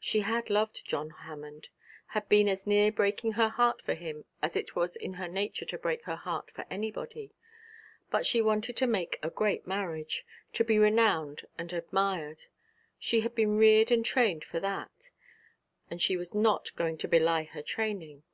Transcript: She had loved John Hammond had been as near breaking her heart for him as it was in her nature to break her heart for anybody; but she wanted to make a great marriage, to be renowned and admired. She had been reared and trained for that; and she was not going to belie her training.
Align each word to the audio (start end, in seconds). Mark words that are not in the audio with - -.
She 0.00 0.22
had 0.22 0.50
loved 0.50 0.84
John 0.84 1.10
Hammond 1.10 1.68
had 2.08 2.28
been 2.28 2.48
as 2.48 2.66
near 2.66 2.90
breaking 2.90 3.34
her 3.34 3.48
heart 3.48 3.80
for 3.80 3.94
him 3.94 4.24
as 4.42 4.56
it 4.56 4.74
was 4.74 4.96
in 4.96 5.14
her 5.14 5.28
nature 5.28 5.64
to 5.66 5.78
break 5.78 6.02
her 6.02 6.16
heart 6.16 6.50
for 6.50 6.66
anybody; 6.68 7.30
but 8.10 8.26
she 8.26 8.42
wanted 8.42 8.76
to 8.78 8.88
make 8.88 9.20
a 9.22 9.30
great 9.30 9.68
marriage, 9.68 10.26
to 10.54 10.64
be 10.64 10.80
renowned 10.80 11.42
and 11.56 11.72
admired. 11.72 12.46
She 12.98 13.20
had 13.20 13.36
been 13.36 13.56
reared 13.56 13.92
and 13.92 14.04
trained 14.04 14.42
for 14.42 14.58
that; 14.58 15.10
and 15.88 16.02
she 16.02 16.16
was 16.16 16.34
not 16.34 16.74
going 16.74 16.98
to 16.98 17.06
belie 17.06 17.44
her 17.44 17.62
training. 17.62 18.24